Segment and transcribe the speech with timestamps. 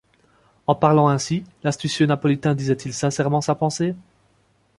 [0.65, 3.93] En parlant ainsi, l’astucieux Napolitain disait-il sincèrement sa pensée?